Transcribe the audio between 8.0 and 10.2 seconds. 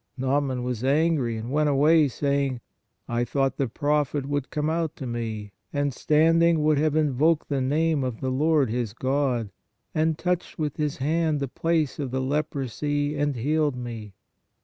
of the Lord his God, and